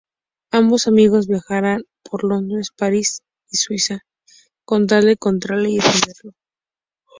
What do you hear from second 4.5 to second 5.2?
con tal de